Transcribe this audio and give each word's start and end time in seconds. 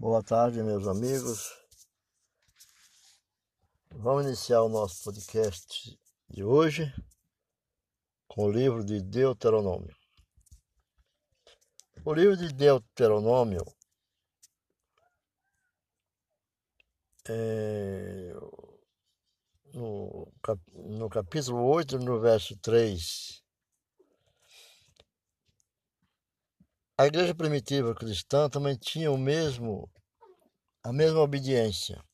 Boa 0.00 0.22
tarde, 0.22 0.62
meus 0.62 0.88
amigos. 0.88 1.54
Vamos 3.90 4.24
iniciar 4.24 4.62
o 4.62 4.68
nosso 4.70 5.04
podcast 5.04 6.00
de 6.26 6.42
hoje 6.42 6.90
com 8.26 8.46
o 8.46 8.50
livro 8.50 8.82
de 8.82 9.02
Deuteronômio. 9.02 9.94
O 12.02 12.14
livro 12.14 12.34
de 12.34 12.50
Deuteronômio 12.50 13.62
é, 17.28 18.32
no, 19.74 20.32
no 20.72 21.10
capítulo 21.10 21.62
8, 21.62 21.98
no 21.98 22.18
verso 22.18 22.56
3, 22.60 23.44
a 27.00 27.06
igreja 27.06 27.34
primitiva 27.34 27.94
cristã 27.94 28.46
também 28.50 28.76
tinha 28.76 29.10
o 29.10 29.16
mesmo, 29.16 29.90
a 30.84 30.92
mesma 30.92 31.20
obediência. 31.20 32.04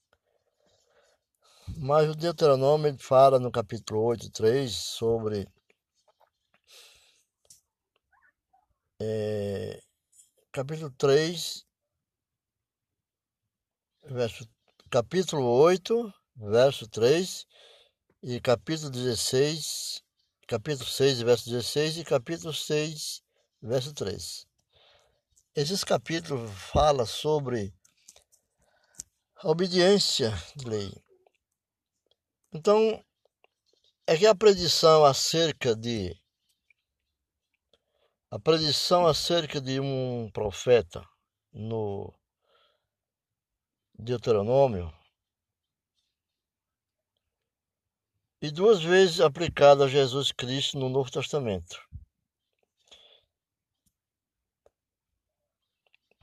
Mas 1.76 2.08
o 2.08 2.14
Deuteronômio 2.14 2.96
fala 2.96 3.40
no 3.40 3.50
capítulo 3.50 4.00
8, 4.04 4.30
3 4.30 4.72
sobre 4.72 5.48
é, 9.02 9.82
capítulo 10.52 10.92
3, 10.92 11.66
verso, 14.04 14.48
capítulo 14.88 15.42
8, 15.46 16.14
verso 16.36 16.88
3, 16.88 17.44
e 18.22 18.40
capítulo 18.40 18.90
16, 18.90 20.00
capítulo 20.46 20.88
6, 20.88 21.22
verso 21.22 21.50
16, 21.50 21.98
e 21.98 22.04
capítulo 22.04 22.54
6, 22.54 23.20
verso 23.60 23.92
3. 23.92 24.45
Esses 25.56 25.82
capítulos 25.82 26.50
falam 26.70 27.06
sobre 27.06 27.72
a 29.36 29.48
obediência 29.48 30.30
de 30.54 30.68
lei. 30.68 30.92
Então, 32.52 33.02
é 34.06 34.18
que 34.18 34.26
a 34.26 34.34
predição 34.34 35.02
acerca 35.02 35.74
de 35.74 36.14
a 38.30 38.38
predição 38.38 39.06
acerca 39.06 39.58
de 39.58 39.80
um 39.80 40.30
profeta 40.30 41.02
no 41.50 42.12
Deuteronômio 43.98 44.92
e 48.42 48.50
duas 48.50 48.82
vezes 48.82 49.20
aplicada 49.20 49.86
a 49.86 49.88
Jesus 49.88 50.32
Cristo 50.32 50.78
no 50.78 50.90
Novo 50.90 51.10
Testamento. 51.10 51.80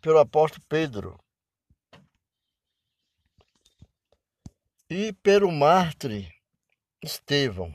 Pelo 0.03 0.19
apóstolo 0.19 0.61
Pedro 0.67 1.17
e 4.89 5.13
pelo 5.13 5.49
mártir 5.49 6.29
Estevão. 7.01 7.73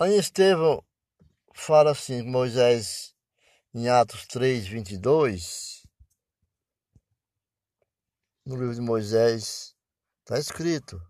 Aí 0.00 0.18
Estevão 0.18 0.84
fala 1.54 1.92
assim, 1.92 2.22
Moisés, 2.22 3.14
em 3.72 3.88
Atos 3.88 4.26
3, 4.26 4.66
22, 4.66 5.86
no 8.44 8.56
livro 8.56 8.74
de 8.74 8.80
Moisés, 8.80 9.76
está 10.18 10.36
escrito. 10.36 11.00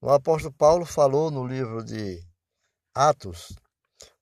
O 0.00 0.10
apóstolo 0.10 0.52
Paulo 0.52 0.84
falou 0.84 1.30
no 1.30 1.46
livro 1.46 1.84
de 1.84 2.26
Atos, 2.92 3.54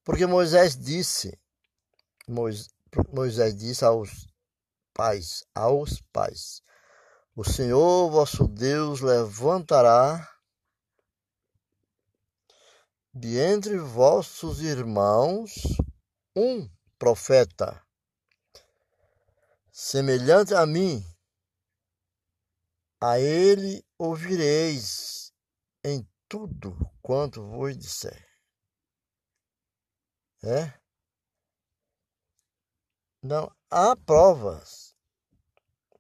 porque 0.04 0.26
Moisés 0.26 0.76
disse, 0.76 1.40
disse 3.56 3.84
aos 3.84 4.26
pais, 4.92 5.44
aos 5.54 6.00
pais, 6.12 6.62
o 7.34 7.44
Senhor 7.44 8.10
vosso 8.10 8.46
Deus 8.48 9.00
levantará 9.00 10.28
de 13.12 13.38
entre 13.38 13.78
vossos 13.78 14.60
irmãos 14.60 15.52
um 16.36 16.68
profeta, 16.98 17.84
semelhante 19.72 20.54
a 20.54 20.64
mim. 20.64 21.04
A 23.02 23.18
ele 23.18 23.82
ouvireis 23.98 25.32
em 25.82 26.06
tudo 26.28 26.76
quanto 27.00 27.42
vos 27.42 27.76
disser. 27.76 28.28
É? 30.44 30.78
Não, 33.22 33.54
há 33.70 33.94
provas 33.94 34.94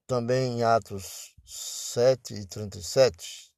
também 0.06 0.58
em 0.58 0.62
Atos 0.62 1.34
7 1.44 2.34
e 2.34 2.46
37 2.46 3.52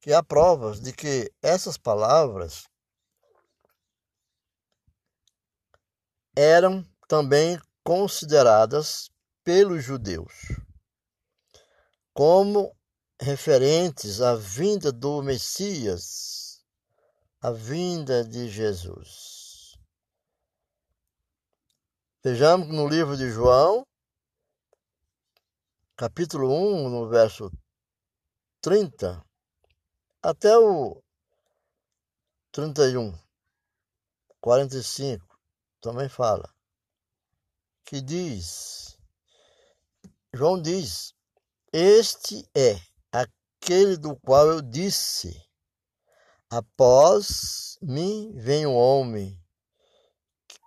que 0.00 0.12
há 0.12 0.22
provas 0.22 0.80
de 0.80 0.92
que 0.92 1.32
essas 1.40 1.78
palavras 1.78 2.68
eram 6.36 6.84
também 7.08 7.58
consideradas 7.84 9.10
pelos 9.44 9.82
judeus 9.82 10.32
como 12.12 12.76
referentes 13.18 14.20
à 14.20 14.34
vinda 14.34 14.92
do 14.92 15.22
Messias, 15.22 16.62
à 17.40 17.50
vinda 17.50 18.24
de 18.24 18.48
Jesus. 18.48 19.31
Vejamos 22.24 22.68
no 22.68 22.86
livro 22.86 23.16
de 23.16 23.28
João, 23.32 23.84
capítulo 25.96 26.48
1, 26.52 26.88
no 26.88 27.08
verso 27.08 27.50
30, 28.60 29.26
até 30.22 30.56
o 30.56 31.02
31, 32.52 33.12
45, 34.40 35.36
também 35.80 36.08
fala, 36.08 36.48
que 37.84 38.00
diz, 38.00 38.96
João 40.32 40.62
diz, 40.62 41.12
este 41.72 42.48
é 42.54 42.80
aquele 43.10 43.96
do 43.96 44.14
qual 44.14 44.46
eu 44.46 44.62
disse, 44.62 45.44
após 46.48 47.76
mim 47.82 48.32
vem 48.36 48.64
um 48.64 48.76
homem 48.76 49.36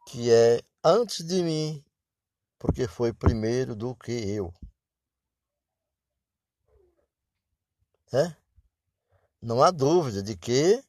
que 0.06 0.30
é 0.30 0.62
antes 0.88 1.26
de 1.26 1.42
mim, 1.42 1.84
porque 2.60 2.88
foi 2.88 3.12
primeiro 3.12 3.76
do 3.76 3.96
que 3.96 4.12
eu. 4.12 4.54
É? 8.14 8.36
Não 9.42 9.64
há 9.64 9.72
dúvida 9.72 10.22
de 10.22 10.38
que 10.38 10.80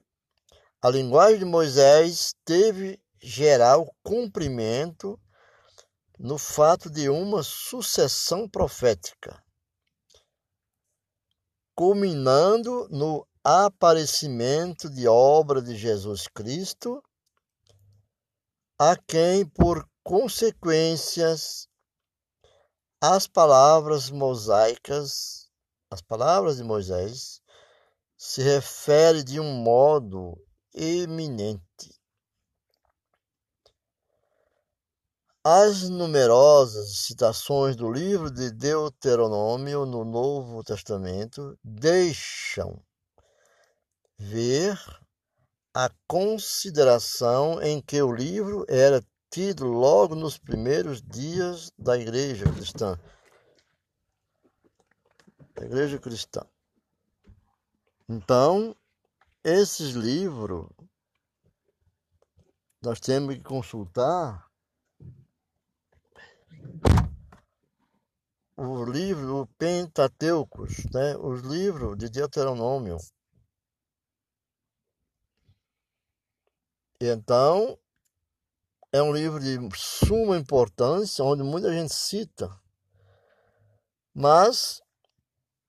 a 0.83 0.91
linguagem 0.91 1.39
de 1.39 1.45
Moisés 1.47 2.35
teve 2.45 3.01
geral 3.23 3.91
cumprimento 4.03 5.19
no 6.19 6.37
fato 6.37 6.91
de 6.91 7.09
uma 7.09 7.43
sucessão 7.43 8.47
profética, 8.47 9.43
culminando 11.75 12.87
no 12.91 13.27
aparecimento 13.43 14.91
de 14.91 15.09
obra 15.09 15.63
de 15.63 15.75
Jesus 15.75 16.29
Cristo, 16.29 17.03
a 18.79 18.95
quem, 18.97 19.47
por 19.47 19.89
consequências, 20.05 21.69
as 23.01 23.27
palavras 23.27 24.11
mosaicas, 24.11 25.49
as 25.91 26.03
palavras 26.03 26.59
de 26.59 26.65
Moisés, 26.65 27.41
se 28.17 28.43
refere 28.43 29.23
de 29.23 29.41
um 29.41 29.53
modo 29.55 30.39
eminente. 30.75 31.63
As 35.43 35.89
numerosas 35.89 36.99
citações 36.99 37.77
do 37.77 37.91
livro 37.91 38.31
de 38.31 38.51
Deuteronômio 38.51 39.87
no 39.87 40.05
Novo 40.05 40.63
Testamento 40.65 41.57
deixam 41.63 42.83
ver 44.19 44.77
a 45.77 45.91
consideração 46.09 47.61
em 47.61 47.83
que 47.83 48.01
o 48.01 48.11
livro 48.11 48.65
era 48.67 49.05
tido 49.29 49.67
logo 49.67 50.15
nos 50.15 50.39
primeiros 50.39 51.03
dias 51.03 51.71
da 51.79 51.99
igreja 51.99 52.51
cristã. 52.51 52.99
Da 55.55 55.67
igreja 55.67 55.99
cristã. 55.99 56.47
Então, 58.09 58.75
esses 59.45 59.91
livros 59.91 60.67
nós 62.83 62.99
temos 62.99 63.35
que 63.35 63.43
consultar 63.43 64.51
os 68.57 68.89
livros 68.89 69.47
Pentateucos, 69.59 70.87
né? 70.91 71.15
os 71.19 71.43
livros 71.43 71.99
de 71.99 72.09
Deuteronômio. 72.09 72.97
Então, 77.01 77.79
é 78.93 79.03
um 79.03 79.13
livro 79.13 79.39
de 79.39 79.59
suma 79.77 80.37
importância, 80.37 81.25
onde 81.25 81.43
muita 81.43 81.73
gente 81.73 81.93
cita, 81.93 82.51
mas 84.15 84.81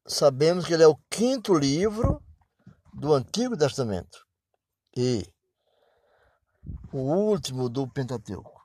sabemos 0.06 0.66
que 0.66 0.74
ele 0.74 0.84
é 0.84 0.88
o 0.88 0.98
quinto 1.10 1.54
livro 1.54 2.24
do 2.94 3.14
Antigo 3.14 3.58
Testamento 3.58 4.26
e 4.96 5.28
o 6.94 7.00
último 7.00 7.70
do 7.70 7.88
Pentateuco. 7.88 8.58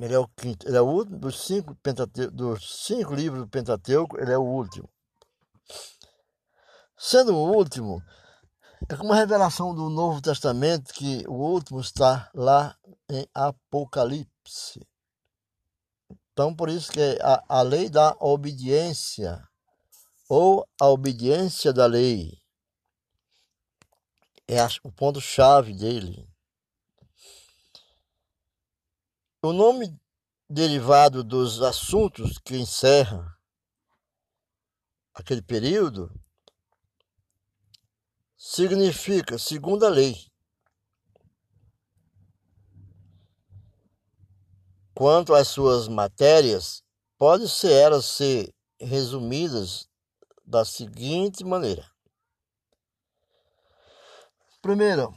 Ele 0.00 0.14
é 0.14 0.18
o 0.18 0.26
quinto, 0.28 0.66
ele 0.66 0.76
é 0.76 0.80
o 0.80 0.86
último 0.86 1.18
dos 1.18 1.44
cinco, 1.44 1.76
dos 2.32 2.84
cinco 2.84 3.14
livros 3.14 3.42
do 3.42 3.48
Pentateuco, 3.48 4.18
ele 4.18 4.32
é 4.32 4.38
o 4.38 4.42
último. 4.42 4.90
Sendo 6.96 7.34
o 7.34 7.54
último, 7.54 8.02
é 8.88 8.96
como 8.96 9.12
a 9.12 9.16
revelação 9.16 9.74
do 9.74 9.88
Novo 9.90 10.20
Testamento, 10.20 10.92
que 10.94 11.24
o 11.28 11.34
último 11.34 11.80
está 11.80 12.30
lá 12.34 12.76
em 13.08 13.26
Apocalipse. 13.34 14.86
Então, 16.32 16.54
por 16.54 16.68
isso 16.68 16.90
que 16.90 17.18
a, 17.20 17.44
a 17.48 17.62
lei 17.62 17.90
da 17.90 18.16
obediência, 18.18 19.46
ou 20.28 20.66
a 20.80 20.88
obediência 20.88 21.72
da 21.72 21.86
lei, 21.86 22.40
é 24.48 24.58
o 24.82 24.90
ponto-chave 24.90 25.74
dele. 25.74 26.28
O 29.42 29.52
nome 29.52 29.98
derivado 30.48 31.22
dos 31.22 31.62
assuntos 31.62 32.38
que 32.38 32.56
encerra 32.56 33.38
aquele 35.14 35.42
período 35.42 36.12
significa 38.42 39.36
segunda 39.36 39.90
lei. 39.90 40.16
Quanto 44.94 45.34
às 45.34 45.48
suas 45.48 45.86
matérias, 45.88 46.82
pode 47.18 47.50
ser 47.50 47.70
elas 47.72 48.06
ser 48.06 48.50
resumidas 48.80 49.86
da 50.42 50.64
seguinte 50.64 51.44
maneira. 51.44 51.86
Primeiro, 54.62 55.14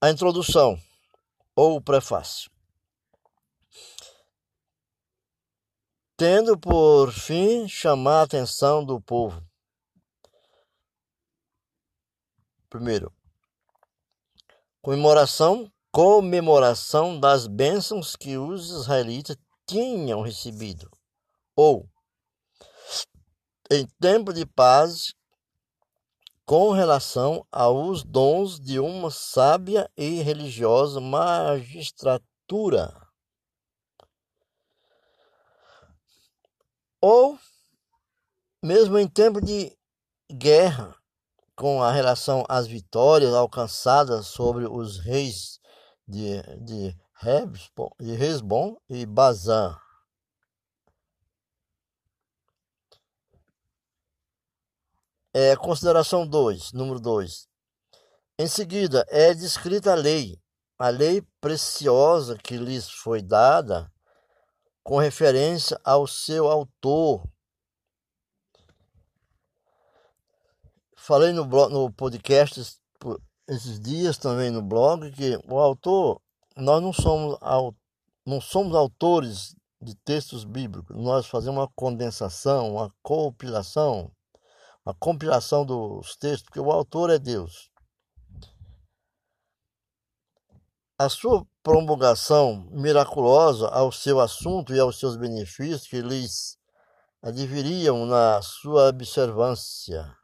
a 0.00 0.08
introdução 0.08 0.80
ou 1.56 1.76
o 1.76 1.82
prefácio. 1.82 2.48
Tendo 6.16 6.56
por 6.56 7.12
fim 7.12 7.66
chamar 7.66 8.20
a 8.20 8.22
atenção 8.22 8.84
do 8.84 9.00
povo. 9.00 9.51
Primeiro, 12.72 13.12
comemoração, 14.80 15.70
comemoração 15.90 17.20
das 17.20 17.46
bênçãos 17.46 18.16
que 18.16 18.38
os 18.38 18.70
israelitas 18.70 19.36
tinham 19.66 20.22
recebido. 20.22 20.90
Ou, 21.54 21.86
em 23.70 23.86
tempo 24.00 24.32
de 24.32 24.46
paz, 24.46 25.12
com 26.46 26.70
relação 26.70 27.46
aos 27.52 28.02
dons 28.02 28.58
de 28.58 28.80
uma 28.80 29.10
sábia 29.10 29.86
e 29.94 30.22
religiosa 30.22 30.98
magistratura. 30.98 32.90
Ou 37.02 37.38
mesmo 38.62 38.98
em 38.98 39.06
tempo 39.06 39.42
de 39.42 39.76
guerra, 40.32 41.01
com 41.54 41.82
a 41.82 41.92
relação 41.92 42.44
às 42.48 42.66
vitórias 42.66 43.34
alcançadas 43.34 44.26
sobre 44.26 44.66
os 44.66 44.98
reis 44.98 45.60
de, 46.06 46.42
de, 46.64 46.96
Resbon 48.16 48.76
e 48.88 49.06
Bazan. 49.06 49.78
É, 55.34 55.56
consideração 55.56 56.26
2, 56.26 56.72
número 56.72 57.00
2. 57.00 57.46
Em 58.38 58.48
seguida, 58.48 59.06
é 59.08 59.32
descrita 59.32 59.92
a 59.92 59.94
lei, 59.94 60.38
a 60.78 60.88
lei 60.88 61.22
preciosa 61.40 62.36
que 62.36 62.56
lhes 62.56 62.90
foi 62.90 63.22
dada 63.22 63.90
com 64.82 64.98
referência 64.98 65.80
ao 65.84 66.06
seu 66.06 66.48
autor. 66.48 67.22
Falei 71.04 71.32
no, 71.32 71.44
blog, 71.44 71.72
no 71.72 71.92
podcast 71.92 72.78
esses 73.48 73.80
dias 73.80 74.16
também 74.16 74.50
no 74.50 74.62
blog 74.62 75.10
que 75.10 75.36
o 75.48 75.58
autor, 75.58 76.22
nós 76.56 76.80
não 76.80 76.92
somos, 76.92 77.36
não 78.24 78.40
somos 78.40 78.72
autores 78.76 79.56
de 79.80 79.96
textos 79.96 80.44
bíblicos, 80.44 80.96
nós 80.96 81.26
fazemos 81.26 81.58
uma 81.58 81.68
condensação, 81.74 82.74
uma 82.74 82.94
compilação 83.02 84.12
a 84.84 84.94
compilação 84.94 85.66
dos 85.66 86.14
textos, 86.14 86.42
porque 86.42 86.60
o 86.60 86.70
autor 86.70 87.10
é 87.10 87.18
Deus. 87.18 87.68
A 90.96 91.08
sua 91.08 91.44
promulgação 91.64 92.68
miraculosa 92.70 93.66
ao 93.68 93.90
seu 93.90 94.20
assunto 94.20 94.72
e 94.72 94.78
aos 94.78 95.00
seus 95.00 95.16
benefícios 95.16 95.86
que 95.86 96.00
lhes 96.00 96.56
adviriam 97.20 98.06
na 98.06 98.40
sua 98.40 98.88
observância. 98.88 100.21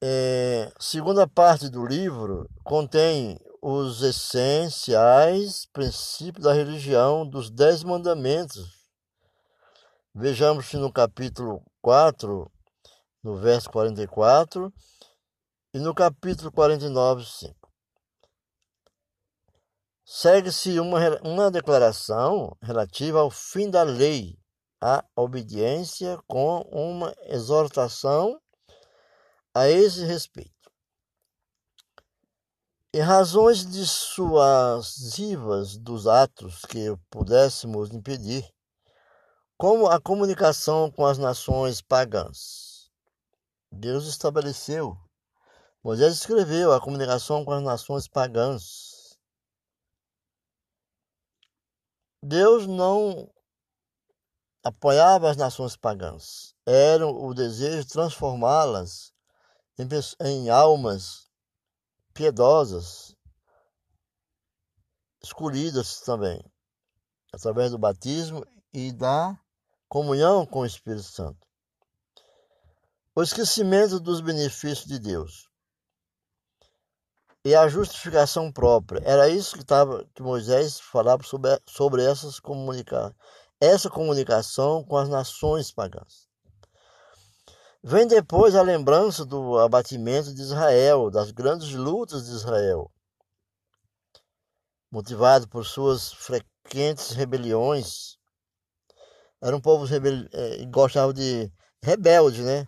É, 0.00 0.72
segunda 0.78 1.26
parte 1.26 1.68
do 1.68 1.84
livro 1.84 2.48
contém 2.62 3.38
os 3.60 4.02
essenciais 4.02 5.66
princípios 5.72 6.44
da 6.44 6.52
religião 6.52 7.28
dos 7.28 7.50
Dez 7.50 7.82
Mandamentos 7.82 8.78
Vejamos 10.20 10.72
no 10.72 10.92
capítulo 10.92 11.62
4, 11.80 12.50
no 13.22 13.36
verso 13.36 13.70
44, 13.70 14.72
e 15.72 15.78
no 15.78 15.94
capítulo 15.94 16.50
49, 16.50 17.24
5. 17.24 17.54
Segue-se 20.04 20.80
uma, 20.80 20.98
uma 21.22 21.52
declaração 21.52 22.56
relativa 22.60 23.20
ao 23.20 23.30
fim 23.30 23.70
da 23.70 23.84
lei, 23.84 24.36
a 24.80 25.04
obediência, 25.14 26.18
com 26.26 26.62
uma 26.62 27.14
exortação 27.26 28.40
a 29.58 29.68
esse 29.68 30.04
respeito. 30.04 30.70
Em 32.94 33.00
razões 33.00 33.66
dissuasivas 33.66 35.76
dos 35.76 36.06
atos 36.06 36.62
que 36.62 36.96
pudéssemos 37.10 37.92
impedir, 37.92 38.48
como 39.56 39.88
a 39.88 40.00
comunicação 40.00 40.92
com 40.92 41.04
as 41.04 41.18
nações 41.18 41.82
pagãs. 41.82 42.88
Deus 43.72 44.06
estabeleceu, 44.06 44.96
Moisés 45.82 46.14
escreveu 46.14 46.72
a 46.72 46.80
comunicação 46.80 47.44
com 47.44 47.50
as 47.50 47.62
nações 47.62 48.06
pagãs. 48.06 49.18
Deus 52.22 52.68
não 52.68 53.28
apoiava 54.62 55.28
as 55.28 55.36
nações 55.36 55.76
pagãs. 55.76 56.54
Era 56.64 57.08
o 57.08 57.34
desejo 57.34 57.82
de 57.82 57.88
transformá-las 57.88 59.17
em, 59.78 59.88
em 60.26 60.50
almas 60.50 61.28
piedosas, 62.12 63.16
escolhidas 65.22 66.00
também, 66.00 66.42
através 67.32 67.70
do 67.70 67.78
batismo 67.78 68.44
e 68.72 68.92
da 68.92 69.38
comunhão 69.88 70.44
com 70.44 70.60
o 70.60 70.66
Espírito 70.66 71.04
Santo. 71.04 71.46
O 73.14 73.22
esquecimento 73.22 73.98
dos 73.98 74.20
benefícios 74.20 74.86
de 74.86 74.98
Deus 74.98 75.48
e 77.44 77.54
a 77.54 77.68
justificação 77.68 78.52
própria. 78.52 79.00
Era 79.04 79.28
isso 79.28 79.56
que, 79.56 79.64
tava, 79.64 80.04
que 80.14 80.22
Moisés 80.22 80.78
falava 80.78 81.22
sobre, 81.22 81.50
sobre 81.66 82.04
essas 82.04 82.38
comunica 82.38 83.14
essa 83.60 83.90
comunicação 83.90 84.84
com 84.84 84.96
as 84.96 85.08
nações 85.08 85.72
pagãs. 85.72 86.27
Vem 87.82 88.06
depois 88.06 88.54
a 88.54 88.62
lembrança 88.62 89.24
do 89.24 89.58
abatimento 89.58 90.34
de 90.34 90.42
Israel, 90.42 91.10
das 91.10 91.30
grandes 91.30 91.72
lutas 91.72 92.26
de 92.26 92.32
Israel, 92.32 92.90
motivado 94.90 95.48
por 95.48 95.64
suas 95.64 96.12
frequentes 96.12 97.10
rebeliões 97.10 98.18
era 99.40 99.56
um 99.56 99.60
povo 99.60 99.84
rebel... 99.84 100.28
é, 100.32 100.64
gostava 100.66 101.14
de 101.14 101.50
rebelde, 101.82 102.42
né? 102.42 102.66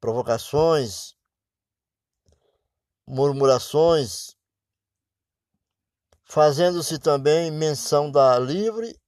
Provocações, 0.00 1.14
murmurações, 3.06 4.36
fazendo-se 6.24 6.98
também 6.98 7.50
menção 7.52 8.10
da 8.10 8.38
livre 8.38 9.00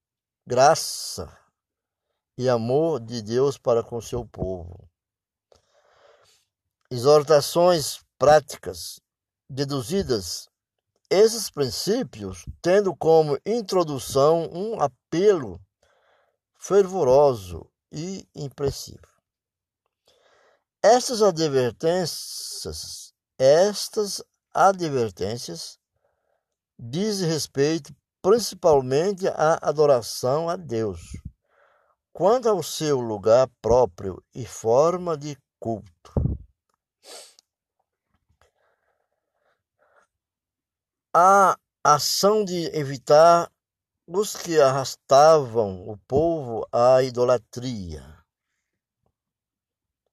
graça 0.47 1.46
e 2.37 2.49
amor 2.49 3.01
de 3.01 3.23
Deus 3.23 3.57
para 3.57 3.83
com 3.83 4.01
seu 4.01 4.27
povo. 4.27 4.89
Exortações 6.91 8.01
práticas 8.19 9.01
deduzidas 9.49 10.49
esses 11.09 11.51
princípios, 11.51 12.45
tendo 12.61 12.95
como 12.95 13.39
introdução 13.47 14.51
um 14.53 14.81
apelo 14.81 15.61
fervoroso 16.59 17.71
e 17.93 18.27
impressivo. 18.35 19.07
Estas 20.83 21.23
advertências, 21.23 23.13
estas 23.39 24.23
advertências 24.53 25.79
dizem 26.79 27.29
respeito 27.29 27.95
principalmente 28.21 29.29
à 29.29 29.59
adoração 29.63 30.49
a 30.49 30.57
Deus, 30.57 31.01
quanto 32.17 32.49
ao 32.49 32.63
seu 32.63 32.99
lugar 32.99 33.47
próprio 33.61 34.25
e 34.35 34.47
forma 34.47 35.19
de 35.19 35.37
culto. 35.61 36.15
A 41.15 41.59
ação 41.85 42.43
de 42.43 42.75
evitar 42.75 43.53
os 44.07 44.35
que 44.35 44.59
arrastavam 44.59 45.87
o 45.87 45.99
povo 46.09 46.67
à 46.73 47.03
idolatria. 47.03 48.03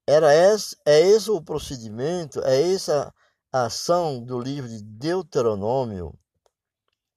Era 0.06 0.34
esse, 0.34 0.76
é 0.84 1.00
esse 1.00 1.30
o 1.30 1.40
procedimento, 1.40 2.38
é 2.44 2.70
essa 2.70 3.14
a 3.50 3.64
ação 3.64 4.22
do 4.22 4.38
livro 4.38 4.68
de 4.68 4.82
Deuteronômio. 4.82 6.12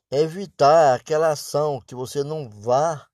Evitar 0.10 0.96
aquela 0.96 1.32
ação 1.32 1.82
que 1.86 1.94
você 1.94 2.24
não 2.24 2.50
vá 2.50 3.06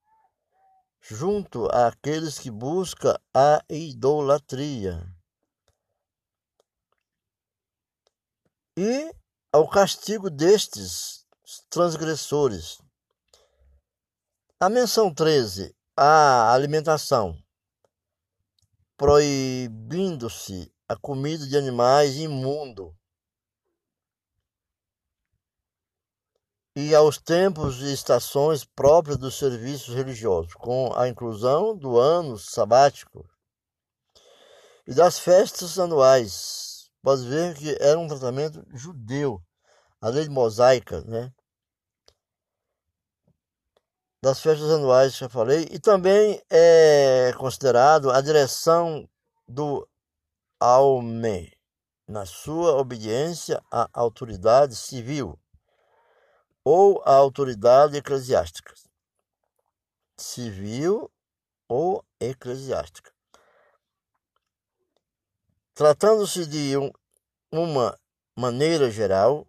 junto 1.09 1.67
àqueles 1.67 2.39
que 2.39 2.49
buscam 2.49 3.17
a 3.33 3.63
idolatria. 3.69 5.05
E 8.77 9.13
ao 9.51 9.69
castigo 9.69 10.29
destes 10.29 11.25
transgressores. 11.69 12.81
A 14.59 14.69
menção 14.69 15.13
13, 15.13 15.75
a 15.95 16.53
alimentação, 16.53 17.37
proibindo-se 18.95 20.73
a 20.87 20.95
comida 20.95 21.45
de 21.45 21.57
animais 21.57 22.15
imundo. 22.15 22.95
E 26.75 26.95
aos 26.95 27.19
tempos 27.19 27.81
e 27.81 27.93
estações 27.93 28.65
próprias 28.65 29.17
dos 29.17 29.37
serviços 29.37 29.93
religiosos, 29.93 30.53
com 30.55 30.91
a 30.95 31.07
inclusão 31.07 31.77
do 31.77 31.99
ano 31.99 32.37
sabático 32.37 33.29
e 34.87 34.93
das 34.93 35.19
festas 35.19 35.77
anuais. 35.77 36.89
Pode 37.03 37.27
ver 37.27 37.55
que 37.55 37.77
era 37.79 37.99
um 37.99 38.07
tratamento 38.07 38.65
judeu, 38.73 39.39
a 40.01 40.09
lei 40.09 40.27
mosaica, 40.29 41.01
né? 41.01 41.31
das 44.23 44.39
festas 44.39 44.71
anuais 44.71 45.11
que 45.13 45.19
já 45.19 45.27
falei, 45.27 45.67
e 45.69 45.77
também 45.77 46.41
é 46.49 47.33
considerado 47.37 48.09
a 48.09 48.21
direção 48.21 49.05
do 49.45 49.85
alme 50.57 51.51
na 52.07 52.25
sua 52.25 52.77
obediência 52.77 53.61
à 53.69 53.89
autoridade 53.91 54.77
civil 54.77 55.37
ou 56.63 57.01
à 57.05 57.13
autoridade 57.13 57.97
eclesiástica. 57.97 58.73
Civil 60.17 61.11
ou 61.67 62.05
eclesiástica. 62.19 63.11
Tratando-se 65.73 66.45
de 66.45 66.77
um, 66.77 66.91
uma 67.51 67.99
maneira 68.35 68.89
geral 68.91 69.47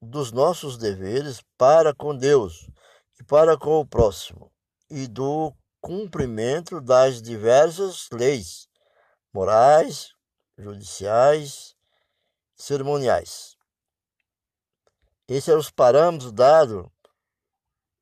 dos 0.00 0.32
nossos 0.32 0.76
deveres 0.76 1.42
para 1.56 1.94
com 1.94 2.16
Deus 2.16 2.68
e 3.20 3.24
para 3.24 3.56
com 3.56 3.80
o 3.80 3.86
próximo, 3.86 4.52
e 4.90 5.06
do 5.06 5.54
cumprimento 5.80 6.80
das 6.80 7.20
diversas 7.20 8.08
leis 8.10 8.68
morais, 9.32 10.14
judiciais, 10.56 11.74
cerimoniais. 12.56 13.53
Esses 15.28 15.48
eram 15.48 15.60
os 15.60 15.70
parâmetros 15.70 16.32
dados, 16.32 16.86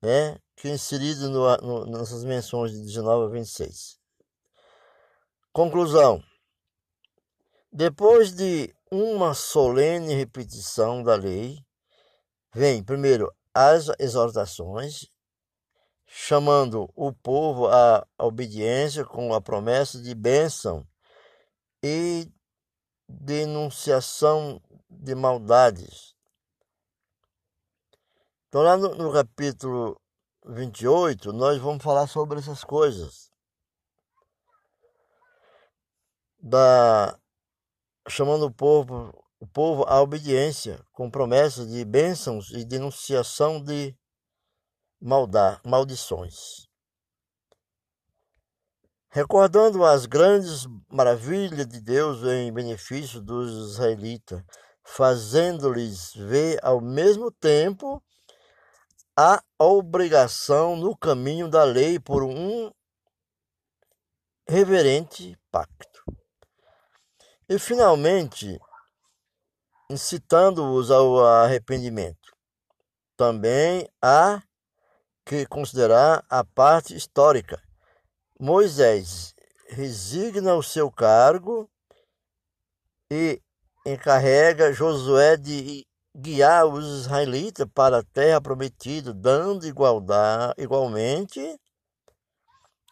né, 0.03 0.39
que 0.57 0.69
inseridos 0.69 1.23
no, 1.29 1.57
no, 1.59 1.87
nessas 1.87 2.25
menções 2.25 2.73
de 2.73 2.83
19 2.83 3.27
a 3.27 3.29
26. 3.29 3.99
Conclusão. 5.53 6.23
Depois 7.71 8.33
de 8.33 8.75
uma 8.91 9.35
solene 9.35 10.15
repetição 10.15 11.03
da 11.03 11.15
lei, 11.15 11.65
vem 12.55 12.83
primeiro 12.83 13.33
as 13.55 13.89
exortações, 13.99 15.07
chamando 16.07 16.91
o 16.95 17.13
povo 17.13 17.69
à 17.69 18.07
obediência 18.19 19.05
com 19.05 19.33
a 19.33 19.41
promessa 19.41 20.01
de 20.01 20.15
bênção 20.15 20.87
e 21.83 22.31
denunciação 23.09 24.61
de 24.91 25.15
maldades. 25.15 26.12
Então, 28.53 28.61
lá 28.61 28.77
no, 28.77 28.95
no 28.95 29.11
capítulo 29.11 29.99
28, 30.45 31.33
nós 31.33 31.59
vamos 31.59 31.83
falar 31.83 32.07
sobre 32.07 32.39
essas 32.39 32.63
coisas. 32.63 33.31
Da, 36.39 37.19
chamando 38.07 38.45
o 38.45 38.53
povo 38.53 39.11
o 39.41 39.47
povo 39.47 39.85
à 39.85 40.03
obediência, 40.03 40.85
com 40.93 41.11
promessas 41.11 41.67
de 41.67 41.83
bênçãos 41.83 42.51
e 42.51 42.63
denunciação 42.63 43.59
de 43.59 43.97
maldade, 45.01 45.59
maldições. 45.65 46.69
Recordando 49.09 49.83
as 49.83 50.05
grandes 50.05 50.67
maravilhas 50.91 51.67
de 51.67 51.81
Deus 51.81 52.23
em 52.23 52.53
benefício 52.53 53.19
dos 53.19 53.73
israelitas, 53.73 54.45
fazendo-lhes 54.85 56.13
ver 56.15 56.59
ao 56.63 56.83
mesmo 56.83 57.33
tempo 57.33 58.03
a 59.17 59.43
obrigação 59.59 60.77
no 60.77 60.97
caminho 60.97 61.49
da 61.49 61.65
lei 61.65 61.99
por 61.99 62.23
um 62.23 62.73
reverente 64.49 65.39
pacto. 65.51 66.03
E 67.49 67.59
finalmente, 67.59 68.59
incitando-os 69.91 70.91
ao 70.91 71.25
arrependimento. 71.25 72.33
Também 73.17 73.89
há 74.01 74.43
que 75.25 75.47
considerar 75.47 76.25
a 76.29 76.43
parte 76.43 76.97
histórica. 76.97 77.63
Moisés 78.41 79.35
resigna 79.69 80.55
o 80.55 80.63
seu 80.63 80.91
cargo 80.91 81.71
e 83.11 83.41
encarrega 83.85 84.73
Josué 84.73 85.37
de 85.37 85.87
guiar 86.15 86.67
os 86.67 86.85
israelitas 87.01 87.67
para 87.75 87.99
a 87.99 88.05
terra 88.05 88.41
prometida, 88.41 89.15
dando 89.15 89.67
igualdade, 89.67 90.55
igualmente 90.59 91.59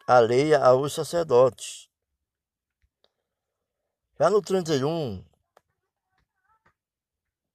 a 0.07 0.19
lei 0.19 0.53
aos 0.55 0.93
sacerdotes. 0.93 1.87
Já 4.19 4.29
no 4.29 4.41
31, 4.41 5.23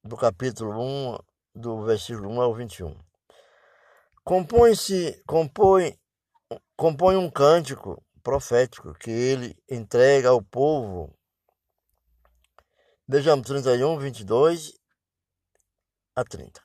do 0.03 0.17
capítulo 0.17 0.81
1, 0.81 1.17
do 1.55 1.83
versículo 1.83 2.29
1 2.29 2.41
ao 2.41 2.53
21. 2.53 2.97
Compõe-se, 4.23 5.21
compõe, 5.25 5.97
compõe 6.75 7.15
um 7.15 7.29
cântico 7.29 8.03
profético 8.23 8.93
que 8.93 9.09
ele 9.09 9.57
entrega 9.69 10.29
ao 10.29 10.41
povo. 10.41 11.13
Vejamos 13.07 13.47
31, 13.47 13.97
22 13.99 14.77
a 16.17 16.23
30. 16.23 16.59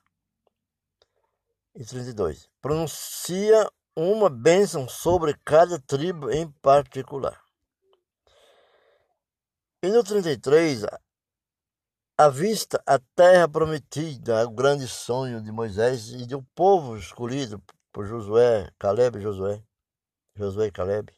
E 1.74 1.84
32. 1.84 2.48
Pronuncia 2.62 3.70
uma 3.94 4.30
bênção 4.30 4.88
sobre 4.88 5.34
cada 5.44 5.78
tribo 5.78 6.30
em 6.30 6.50
particular. 6.50 7.38
E 9.82 9.88
no 9.90 10.02
33, 10.02 10.86
à 12.16 12.28
vista 12.30 12.82
a 12.86 12.98
terra 13.14 13.46
prometida, 13.46 14.46
o 14.46 14.50
grande 14.52 14.88
sonho 14.88 15.42
de 15.42 15.52
Moisés 15.52 16.08
e 16.08 16.26
do 16.26 16.42
povo 16.54 16.96
escolhido 16.96 17.62
por 17.92 18.06
Josué, 18.06 18.72
Caleb 18.78 19.18
e 19.18 19.22
Josué, 19.22 19.62
Josué 20.34 20.68
e 20.68 20.72
Caleb. 20.72 21.12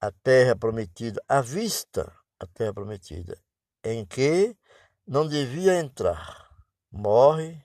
A 0.00 0.10
terra 0.10 0.56
prometida, 0.56 1.22
à 1.28 1.40
vista 1.40 2.12
a 2.40 2.46
terra 2.48 2.74
prometida, 2.74 3.40
em 3.84 4.04
que 4.04 4.56
não 5.06 5.28
devia 5.28 5.78
entrar, 5.78 6.49
morre 6.90 7.62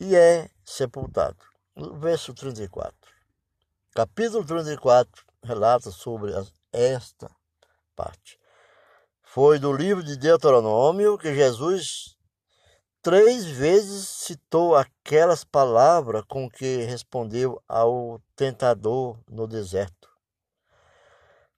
e 0.00 0.14
é 0.16 0.50
sepultado. 0.64 1.42
No 1.76 1.98
verso 1.98 2.32
34. 2.34 2.94
Capítulo 3.94 4.44
34 4.44 5.24
relata 5.42 5.90
sobre 5.90 6.32
esta 6.72 7.30
parte 7.94 8.38
foi 9.34 9.58
do 9.58 9.72
livro 9.72 10.00
de 10.00 10.16
Deuteronômio 10.16 11.18
que 11.18 11.34
Jesus 11.34 12.16
três 13.02 13.44
vezes 13.44 14.06
citou 14.06 14.76
aquelas 14.76 15.42
palavras 15.42 16.22
com 16.28 16.48
que 16.48 16.84
respondeu 16.84 17.60
ao 17.66 18.22
tentador 18.36 19.18
no 19.28 19.48
deserto. 19.48 20.08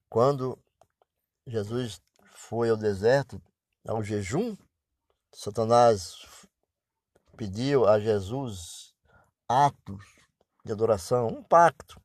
Quando 0.09 0.59
Jesus 1.47 2.00
foi 2.33 2.71
ao 2.71 2.78
deserto, 2.78 3.38
ao 3.87 4.02
jejum, 4.02 4.57
Satanás 5.37 6.49
pediu 7.37 7.87
a 7.87 8.00
Jesus 8.00 8.95
atos 9.47 10.02
de 10.64 10.73
adoração, 10.73 11.26
um 11.28 11.43
pacto 11.43 12.00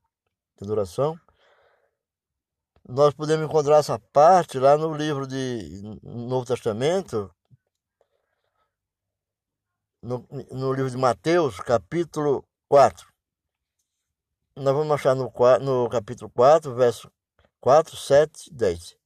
de 0.58 0.66
adoração. 0.66 1.18
Nós 2.86 3.14
podemos 3.14 3.46
encontrar 3.46 3.78
essa 3.78 3.98
parte 4.12 4.60
lá 4.60 4.78
no 4.78 4.94
livro 4.94 5.26
de 5.26 5.82
Novo 6.04 6.46
Testamento, 6.46 7.34
no, 10.02 10.28
no 10.52 10.74
livro 10.74 10.92
de 10.92 10.98
Mateus, 10.98 11.58
capítulo 11.62 12.46
4. 12.68 13.08
Nós 14.58 14.76
vamos 14.76 14.92
achar 14.92 15.16
no, 15.16 15.32
no 15.62 15.90
capítulo 15.90 16.30
4, 16.32 16.76
verso 16.76 17.10
4, 17.62 17.96
7 17.96 18.54
10. 18.54 18.98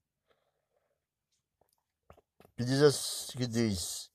Que 2.58 2.64
diz, 2.64 3.32
que 3.38 3.46
diz: 3.46 4.15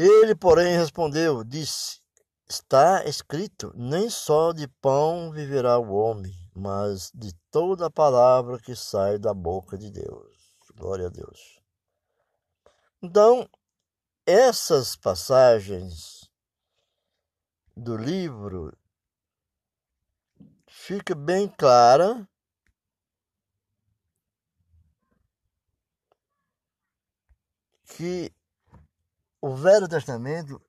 Ele, 0.00 0.32
porém, 0.32 0.76
respondeu, 0.76 1.42
disse: 1.42 2.00
Está 2.48 3.04
escrito: 3.04 3.72
Nem 3.74 4.08
só 4.08 4.52
de 4.52 4.68
pão 4.80 5.32
viverá 5.32 5.76
o 5.76 5.90
homem, 5.90 6.32
mas 6.54 7.10
de 7.12 7.32
toda 7.50 7.86
a 7.86 7.90
palavra 7.90 8.60
que 8.60 8.76
sai 8.76 9.18
da 9.18 9.34
boca 9.34 9.76
de 9.76 9.90
Deus. 9.90 10.54
Glória 10.76 11.06
a 11.06 11.10
Deus. 11.10 11.60
Então, 13.02 13.50
essas 14.24 14.94
passagens 14.94 16.30
do 17.76 17.96
livro 17.96 18.72
fica 20.68 21.12
bem 21.12 21.48
clara 21.48 22.24
que 27.96 28.32
o 29.40 29.54
Velho 29.54 29.88
Testamento 29.88 30.60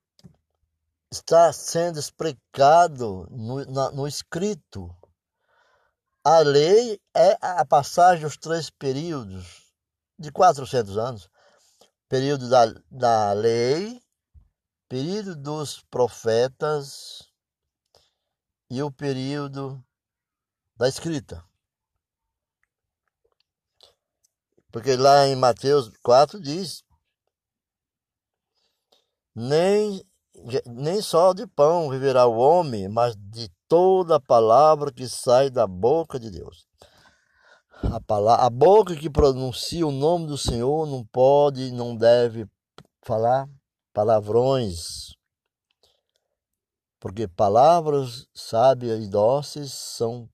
está 1.12 1.52
sendo 1.52 1.98
explicado 1.98 3.26
no, 3.30 3.64
na, 3.66 3.90
no 3.90 4.06
escrito. 4.06 4.94
A 6.24 6.38
lei 6.38 7.00
é 7.14 7.36
a 7.40 7.64
passagem 7.64 8.24
dos 8.24 8.36
três 8.36 8.70
períodos 8.70 9.72
de 10.18 10.30
400 10.30 10.98
anos 10.98 11.30
período 12.10 12.48
da, 12.48 12.66
da 12.90 13.32
lei, 13.32 14.02
período 14.88 15.36
dos 15.36 15.80
profetas 15.84 17.22
e 18.68 18.82
o 18.82 18.90
período 18.90 19.80
da 20.76 20.88
escrita. 20.88 21.44
Porque 24.72 24.96
lá 24.96 25.28
em 25.28 25.36
Mateus 25.36 25.88
4 26.02 26.40
diz: 26.40 26.84
nem, 29.40 30.04
nem 30.66 31.00
só 31.00 31.32
de 31.32 31.46
pão 31.46 31.88
viverá 31.88 32.26
o 32.26 32.36
homem, 32.36 32.88
mas 32.88 33.16
de 33.16 33.50
toda 33.66 34.20
palavra 34.20 34.92
que 34.92 35.08
sai 35.08 35.48
da 35.48 35.66
boca 35.66 36.20
de 36.20 36.30
Deus. 36.30 36.66
A, 37.82 38.00
palavra, 38.00 38.44
a 38.44 38.50
boca 38.50 38.94
que 38.94 39.08
pronuncia 39.08 39.86
o 39.86 39.90
nome 39.90 40.26
do 40.26 40.36
Senhor 40.36 40.86
não 40.86 41.04
pode, 41.06 41.72
não 41.72 41.96
deve 41.96 42.46
falar 43.02 43.48
palavrões. 43.94 45.14
Porque 46.98 47.26
palavras 47.26 48.26
sábias 48.34 49.02
e 49.02 49.08
doces 49.08 49.72
são 49.72 50.28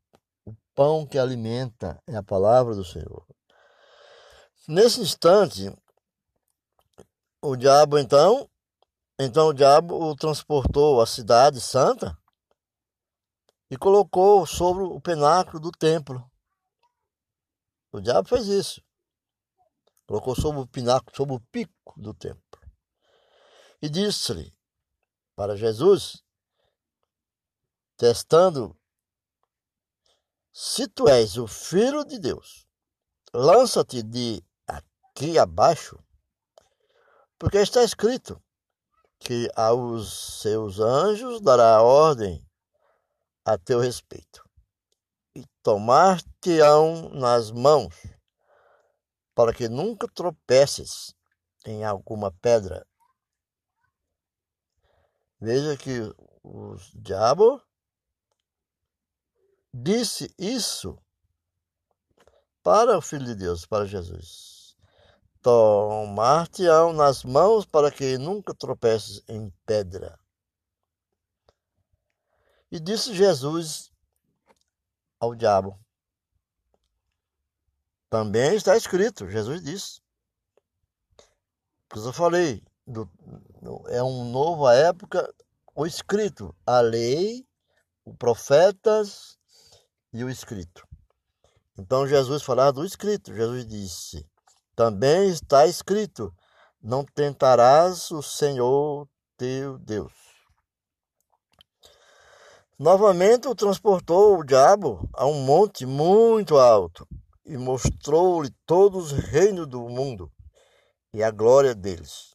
o 0.44 0.52
pão 0.74 1.06
que 1.06 1.16
alimenta, 1.16 2.02
é 2.08 2.16
a 2.16 2.22
palavra 2.24 2.74
do 2.74 2.84
Senhor. 2.84 3.24
Nesse 4.66 5.00
instante, 5.00 5.72
o 7.40 7.54
diabo 7.54 7.96
então, 7.98 8.50
então 9.18 9.48
o 9.48 9.54
diabo 9.54 9.98
o 9.98 10.14
transportou 10.14 11.00
à 11.00 11.06
cidade 11.06 11.58
santa 11.58 12.18
e 13.70 13.76
colocou 13.76 14.46
sobre 14.46 14.82
o 14.82 15.00
penáculo 15.00 15.58
do 15.58 15.72
templo. 15.72 16.30
O 17.90 18.00
diabo 18.00 18.28
fez 18.28 18.46
isso. 18.46 18.84
Colocou 20.06 20.36
sobre 20.36 20.60
o 20.60 20.66
pináculo, 20.66 21.16
sobre 21.16 21.34
o 21.34 21.40
pico 21.40 21.98
do 21.98 22.12
templo. 22.12 22.60
E 23.80 23.88
disse-lhe 23.88 24.54
para 25.34 25.56
Jesus, 25.56 26.22
testando: 27.96 28.78
Se 30.52 30.86
tu 30.86 31.08
és 31.08 31.38
o 31.38 31.46
filho 31.46 32.04
de 32.04 32.18
Deus, 32.18 32.66
lança-te 33.32 34.02
de 34.02 34.44
aqui 34.66 35.38
abaixo, 35.38 35.98
porque 37.38 37.58
está 37.58 37.82
escrito 37.82 38.40
que 39.18 39.50
aos 39.54 40.40
seus 40.40 40.78
anjos 40.78 41.40
dará 41.40 41.82
ordem 41.82 42.44
a 43.44 43.56
teu 43.56 43.80
respeito 43.80 44.48
e 45.34 45.44
tomar-te-ão 45.62 47.10
nas 47.10 47.50
mãos, 47.50 47.94
para 49.34 49.52
que 49.52 49.68
nunca 49.68 50.08
tropeces 50.08 51.14
em 51.66 51.84
alguma 51.84 52.32
pedra. 52.32 52.86
Veja 55.38 55.76
que 55.76 56.00
o 56.42 56.76
diabo 56.94 57.60
disse 59.72 60.32
isso 60.38 60.98
para 62.62 62.96
o 62.96 63.02
Filho 63.02 63.26
de 63.26 63.34
Deus, 63.34 63.66
para 63.66 63.84
Jesus. 63.84 64.55
Tomar-te-ão 65.46 66.92
nas 66.92 67.22
mãos 67.22 67.64
para 67.64 67.88
que 67.88 68.18
nunca 68.18 68.52
tropeces 68.52 69.22
em 69.28 69.48
pedra. 69.64 70.18
E 72.68 72.80
disse 72.80 73.14
Jesus 73.14 73.92
ao 75.20 75.36
diabo. 75.36 75.78
Também 78.10 78.56
está 78.56 78.76
escrito, 78.76 79.30
Jesus 79.30 79.62
disse. 79.62 80.00
Porque 81.88 82.08
eu 82.08 82.12
falei, 82.12 82.60
do, 82.84 83.08
é 83.86 84.02
uma 84.02 84.24
nova 84.24 84.74
época, 84.74 85.32
o 85.76 85.86
escrito, 85.86 86.56
a 86.66 86.80
lei, 86.80 87.46
os 88.04 88.16
profetas 88.16 89.38
e 90.12 90.24
o 90.24 90.28
escrito. 90.28 90.84
Então 91.78 92.04
Jesus 92.04 92.42
falava 92.42 92.72
do 92.72 92.84
escrito. 92.84 93.32
Jesus 93.32 93.64
disse: 93.64 94.28
Também 94.76 95.30
está 95.30 95.66
escrito: 95.66 96.32
Não 96.82 97.02
tentarás 97.02 98.10
o 98.10 98.22
Senhor 98.22 99.08
teu 99.34 99.78
Deus. 99.78 100.12
Novamente 102.78 103.48
o 103.48 103.54
transportou 103.54 104.38
o 104.38 104.44
diabo 104.44 105.08
a 105.14 105.24
um 105.24 105.42
monte 105.46 105.86
muito 105.86 106.58
alto 106.58 107.08
e 107.46 107.56
mostrou-lhe 107.56 108.50
todos 108.66 109.12
os 109.12 109.18
reinos 109.18 109.66
do 109.66 109.88
mundo 109.88 110.30
e 111.10 111.22
a 111.22 111.30
glória 111.30 111.74
deles. 111.74 112.34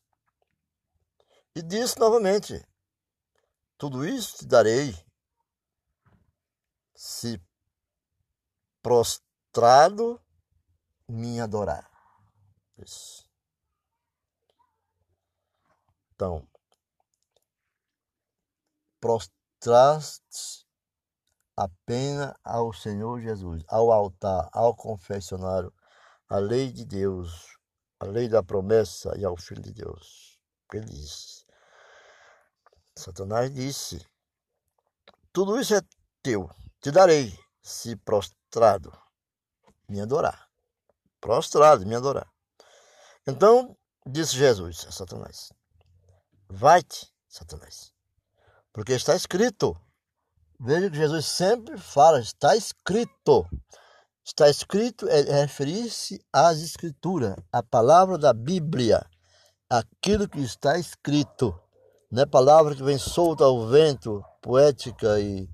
E 1.55 1.61
disse 1.61 1.99
novamente: 1.99 2.59
Tudo 3.77 4.03
isso 4.03 4.37
te 4.37 4.47
darei 4.47 4.97
se 6.95 7.39
prostrado 8.81 10.19
me 11.07 11.39
adorar. 11.39 11.90
Então, 16.15 16.47
prostrado 18.99 19.41
traste 19.61 20.65
apenas 21.55 22.33
ao 22.43 22.73
Senhor 22.73 23.21
Jesus, 23.21 23.63
ao 23.67 23.91
altar, 23.91 24.49
ao 24.51 24.75
confessionário, 24.75 25.71
à 26.27 26.37
lei 26.39 26.71
de 26.71 26.83
Deus, 26.83 27.57
à 27.99 28.05
lei 28.05 28.27
da 28.27 28.41
promessa 28.41 29.15
e 29.17 29.23
ao 29.23 29.37
Filho 29.37 29.61
de 29.61 29.71
Deus. 29.71 30.39
Ele 30.73 30.85
disse. 30.85 31.45
Satanás 32.97 33.53
disse: 33.53 34.03
Tudo 35.31 35.59
isso 35.59 35.75
é 35.75 35.81
teu, 36.23 36.49
te 36.81 36.89
darei, 36.89 37.37
se 37.61 37.95
prostrado 37.97 38.91
me 39.87 40.01
adorar. 40.01 40.49
Prostrado 41.19 41.85
me 41.85 41.95
adorar. 41.95 42.30
Então 43.27 43.75
disse 44.05 44.35
Jesus 44.35 44.85
a 44.87 44.91
Satanás: 44.91 45.51
Vai-te, 46.49 47.11
Satanás 47.27 47.91
porque 48.73 48.93
está 48.93 49.15
escrito. 49.15 49.75
Veja 50.59 50.89
que 50.89 50.97
Jesus 50.97 51.25
sempre 51.25 51.77
fala, 51.77 52.19
está 52.19 52.55
escrito. 52.55 53.47
Está 54.23 54.49
escrito 54.49 55.07
é 55.09 55.41
referir-se 55.41 56.23
às 56.31 56.59
escrituras, 56.59 57.35
a 57.51 57.63
palavra 57.63 58.17
da 58.19 58.31
Bíblia, 58.31 59.03
aquilo 59.67 60.29
que 60.29 60.39
está 60.39 60.77
escrito. 60.77 61.59
Não 62.11 62.23
é 62.23 62.25
palavra 62.25 62.75
que 62.75 62.83
vem 62.83 62.99
solta 62.99 63.43
ao 63.43 63.67
vento, 63.67 64.23
poética 64.41 65.19
e 65.19 65.49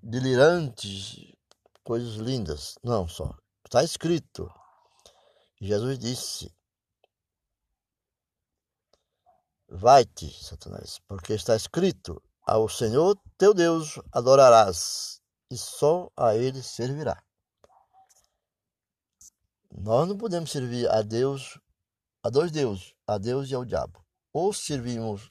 delirante, 0.00 1.36
coisas 1.82 2.14
lindas. 2.14 2.78
Não, 2.82 3.08
só. 3.08 3.34
Está 3.64 3.82
escrito. 3.82 4.48
Jesus 5.64 5.96
disse: 5.96 6.52
Vai-te, 9.68 10.28
Satanás, 10.42 10.98
porque 11.06 11.34
está 11.34 11.54
escrito: 11.54 12.20
Ao 12.44 12.68
Senhor 12.68 13.16
teu 13.38 13.54
Deus 13.54 14.00
adorarás, 14.10 15.22
e 15.48 15.56
só 15.56 16.10
a 16.16 16.34
ele 16.34 16.60
servirá. 16.64 17.22
Nós 19.70 20.08
não 20.08 20.18
podemos 20.18 20.50
servir 20.50 20.90
a 20.90 21.00
Deus, 21.00 21.60
a 22.24 22.28
dois 22.28 22.50
deuses, 22.50 22.92
a 23.06 23.16
Deus 23.16 23.48
e 23.48 23.54
ao 23.54 23.64
diabo. 23.64 24.04
Ou 24.32 24.52
servimos 24.52 25.30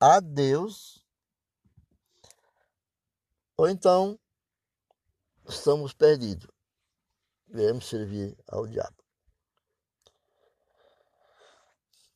a 0.00 0.18
Deus, 0.18 1.00
ou 3.56 3.68
então 3.68 4.18
estamos 5.48 5.92
perdidos. 5.92 6.50
Viemos 7.46 7.88
servir 7.88 8.36
ao 8.48 8.66
diabo. 8.66 8.99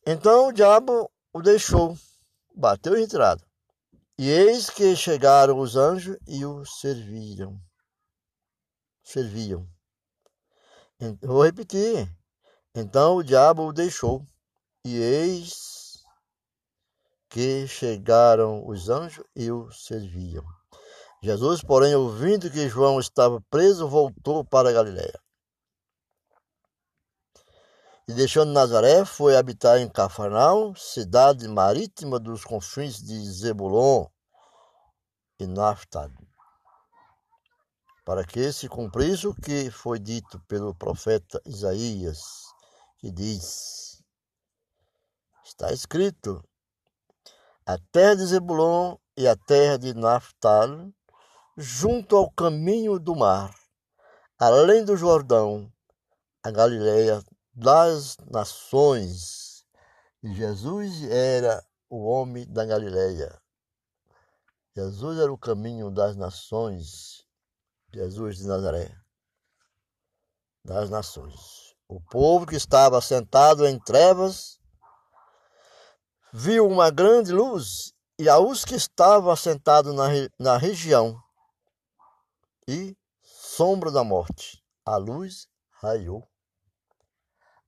Então 0.05 0.49
o 0.49 0.51
diabo 0.51 1.11
o 1.33 1.41
deixou, 1.41 1.97
bateu 2.55 2.95
em 2.95 3.01
retirada. 3.01 3.43
E 4.17 4.29
eis 4.29 4.69
que 4.69 4.95
chegaram 4.95 5.59
os 5.59 5.75
anjos 5.75 6.17
e 6.27 6.45
o 6.45 6.63
serviram. 6.63 7.59
Serviam. 9.03 9.67
Vou 11.21 11.43
repetir. 11.43 12.07
Então 12.73 13.15
o 13.15 13.23
diabo 13.23 13.63
o 13.63 13.73
deixou, 13.73 14.25
e 14.85 14.95
eis 14.95 16.03
que 17.29 17.67
chegaram 17.67 18.67
os 18.67 18.89
anjos 18.89 19.25
e 19.35 19.51
o 19.51 19.71
serviam. 19.71 20.45
Jesus, 21.23 21.63
porém, 21.63 21.95
ouvindo 21.95 22.51
que 22.51 22.69
João 22.69 22.99
estava 22.99 23.41
preso, 23.49 23.87
voltou 23.87 24.45
para 24.45 24.71
Galiléia. 24.71 25.19
E 28.07 28.13
deixando 28.13 28.51
Nazaré, 28.51 29.03
foi 29.03 29.35
habitar 29.35 29.79
em 29.79 29.89
Cafarnaum, 29.89 30.75
cidade 30.75 31.47
marítima 31.47 32.19
dos 32.19 32.43
confins 32.43 33.01
de 33.01 33.19
Zebulon 33.31 34.05
e 35.39 35.47
Naftali 35.47 36.35
para 38.05 38.23
que 38.23 38.53
se 38.53 38.69
cumprisse 38.69 39.27
o 39.27 39.33
que 39.33 39.71
foi 39.71 39.97
dito 39.97 40.39
pelo 40.47 40.75
profeta 40.75 41.41
Isaías, 41.43 42.21
que 42.99 43.11
diz: 43.11 44.03
Está 45.43 45.73
escrito: 45.73 46.47
a 47.65 47.77
terra 47.91 48.15
de 48.15 48.27
Zebulon 48.27 48.95
e 49.17 49.27
a 49.27 49.35
terra 49.35 49.77
de 49.77 49.95
Naphtali, 49.95 50.93
junto 51.57 52.15
ao 52.15 52.29
caminho 52.29 52.99
do 52.99 53.15
mar, 53.15 53.51
além 54.37 54.85
do 54.85 54.95
Jordão, 54.95 55.71
a 56.43 56.51
Galileia 56.51 57.23
das 57.55 58.17
nações. 58.29 59.65
E 60.21 60.33
Jesus 60.33 61.03
era 61.09 61.65
o 61.89 62.03
homem 62.03 62.45
da 62.51 62.65
Galileia. 62.65 63.41
Jesus 64.75 65.19
era 65.19 65.31
o 65.31 65.37
caminho 65.37 65.89
das 65.89 66.15
nações. 66.15 67.25
Jesus 67.93 68.37
de 68.37 68.45
Nazaré, 68.45 68.93
das 70.65 70.89
nações. 70.89 71.73
O 71.87 72.01
povo 72.01 72.45
que 72.45 72.55
estava 72.55 72.99
sentado 72.99 73.65
em 73.65 73.79
trevas 73.79 74.59
viu 76.33 76.67
uma 76.67 76.89
grande 76.89 77.31
luz, 77.31 77.93
e 78.19 78.27
a 78.27 78.35
luz 78.35 78.65
que 78.65 78.75
estava 78.75 79.31
assentado 79.31 79.93
na, 79.93 80.07
na 80.37 80.57
região 80.57 81.17
e 82.67 82.97
sombra 83.21 83.91
da 83.91 84.03
morte. 84.03 84.61
A 84.85 84.97
luz 84.97 85.47
raiou, 85.81 86.27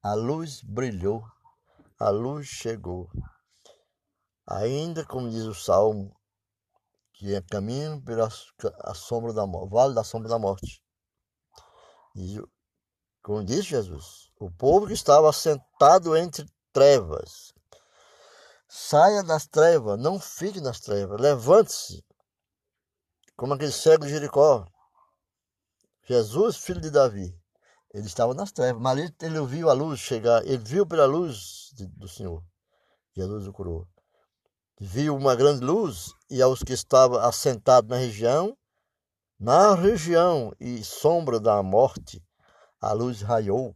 a 0.01 0.13
luz 0.13 0.61
brilhou, 0.61 1.23
a 1.99 2.09
luz 2.09 2.47
chegou. 2.47 3.09
Ainda 4.45 5.05
como 5.05 5.29
diz 5.29 5.43
o 5.43 5.53
Salmo 5.53 6.17
que 7.17 7.33
é 7.33 7.41
caminho 7.41 7.99
pela 8.03 8.29
sombra 8.93 9.33
da 9.33 9.45
morte, 9.45 9.71
vale 9.71 9.95
da 9.95 10.03
sombra 10.03 10.29
da 10.29 10.37
morte. 10.37 10.83
E, 12.15 12.39
como 13.23 13.43
disse 13.43 13.63
Jesus, 13.63 14.31
o 14.39 14.51
povo 14.51 14.85
que 14.85 14.93
estava 14.93 15.33
sentado 15.33 16.15
entre 16.15 16.45
trevas, 16.71 17.53
saia 18.67 19.23
das 19.23 19.47
trevas, 19.47 19.99
não 19.99 20.19
fique 20.19 20.61
nas 20.61 20.79
trevas, 20.79 21.19
levante-se, 21.19 22.05
como 23.35 23.55
aquele 23.55 23.71
cego 23.71 24.05
de 24.05 24.11
Jericó. 24.11 24.65
Jesus, 26.03 26.57
filho 26.57 26.79
de 26.79 26.91
Davi, 26.91 27.35
ele 27.93 28.07
estava 28.07 28.33
nas 28.33 28.51
trevas, 28.51 28.81
mas 28.81 28.97
ele, 28.97 29.13
ele 29.21 29.45
viu 29.45 29.69
a 29.69 29.73
luz 29.73 29.99
chegar, 29.99 30.45
ele 30.45 30.57
viu 30.57 30.85
pela 30.85 31.05
luz 31.05 31.71
do 31.95 32.07
Senhor. 32.07 32.43
Jesus 33.15 33.47
o 33.47 33.53
curou 33.53 33.87
viu 34.79 35.15
uma 35.15 35.35
grande 35.35 35.65
luz 35.65 36.13
e 36.29 36.41
aos 36.41 36.61
que 36.61 36.73
estavam 36.73 37.17
assentados 37.19 37.89
na 37.89 37.97
região, 37.97 38.55
na 39.39 39.73
região 39.75 40.53
e 40.59 40.83
sombra 40.83 41.39
da 41.39 41.61
morte, 41.63 42.23
a 42.79 42.93
luz 42.93 43.21
raiou. 43.21 43.75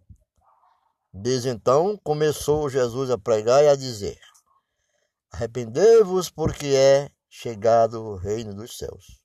Desde 1.13 1.50
então 1.50 1.97
começou 2.04 2.69
Jesus 2.69 3.10
a 3.10 3.17
pregar 3.17 3.63
e 3.63 3.67
a 3.67 3.76
dizer: 3.76 4.19
Arrependei-vos, 5.32 6.30
porque 6.30 6.67
é 6.67 7.10
chegado 7.30 8.02
o 8.02 8.15
reino 8.15 8.54
dos 8.54 8.78
céus. 8.78 9.21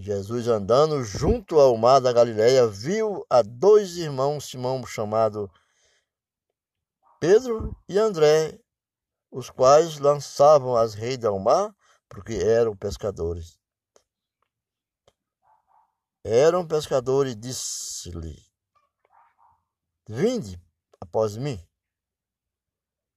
Jesus, 0.00 0.46
andando 0.46 1.02
junto 1.02 1.58
ao 1.58 1.76
mar 1.76 2.00
da 2.00 2.12
Galileia, 2.12 2.68
viu 2.68 3.26
a 3.28 3.42
dois 3.42 3.96
irmãos 3.96 4.44
Simão 4.44 4.86
chamado 4.86 5.50
Pedro 7.18 7.76
e 7.88 7.98
André, 7.98 8.60
os 9.28 9.50
quais 9.50 9.98
lançavam 9.98 10.76
as 10.76 10.94
redes 10.94 11.24
ao 11.24 11.36
mar, 11.40 11.74
porque 12.08 12.34
eram 12.34 12.76
pescadores. 12.76 13.58
Eram 16.22 16.64
pescadores, 16.64 17.34
disse-lhe: 17.36 18.40
Vinde 20.08 20.62
após 21.00 21.36
mim, 21.36 21.60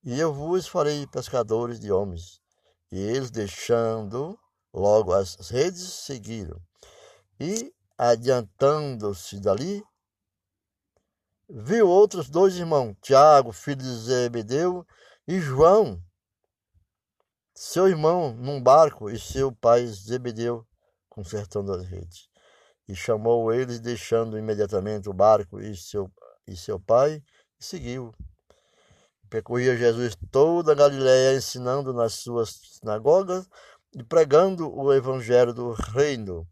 e 0.04 0.20
eu 0.20 0.34
vos 0.34 0.68
farei 0.68 1.06
pescadores 1.06 1.80
de 1.80 1.92
homens. 1.92 2.42
E 2.92 2.98
eles, 3.00 3.30
deixando 3.30 4.38
logo 4.74 5.14
as 5.14 5.36
redes, 5.52 5.84
seguiram. 5.84 6.60
E, 7.44 7.74
adiantando-se 7.98 9.40
dali, 9.40 9.84
viu 11.50 11.90
outros 11.90 12.30
dois 12.30 12.56
irmãos, 12.56 12.96
Tiago, 13.02 13.52
filho 13.52 13.82
de 13.82 13.98
Zebedeu, 13.98 14.86
e 15.28 15.40
João, 15.40 16.00
seu 17.56 17.88
irmão, 17.88 18.32
num 18.32 18.62
barco, 18.62 19.10
e 19.10 19.20
seu 19.20 19.52
pai 19.52 19.88
Zebedeu, 19.88 20.64
consertando 21.10 21.74
as 21.74 21.84
redes. 21.84 22.30
E 22.88 22.96
chamou 22.96 23.52
eles, 23.52 23.80
deixando 23.80 24.38
imediatamente 24.38 25.10
o 25.10 25.14
barco 25.14 25.60
e 25.60 25.76
seu, 25.76 26.12
e 26.46 26.56
seu 26.56 26.80
pai, 26.80 27.24
e 27.60 27.66
seguiu. 27.66 28.14
Percorria 29.32 29.76
Jesus 29.76 30.16
toda 30.30 30.74
a 30.74 30.76
Galiléia, 30.76 31.36
ensinando 31.36 31.92
nas 31.92 32.14
suas 32.14 32.52
sinagogas 32.52 33.50
e 33.96 34.04
pregando 34.04 34.72
o 34.72 34.94
evangelho 34.94 35.52
do 35.56 35.72
reino 35.72 36.48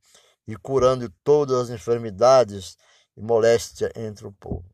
e 0.49 0.55
curando 0.55 1.07
todas 1.23 1.55
as 1.55 1.69
enfermidades 1.69 2.75
e 3.15 3.21
moléstia 3.21 3.91
entre 3.95 4.25
o 4.25 4.31
povo. 4.31 4.65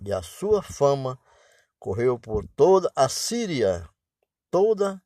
E 0.00 0.10
a 0.10 0.22
sua 0.22 0.62
fama 0.62 1.18
correu 1.78 2.18
por 2.18 2.48
toda 2.56 2.90
a 2.96 3.06
Síria, 3.06 3.86
toda 4.50 5.02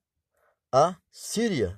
a 0.70 0.96
Síria, 1.10 1.76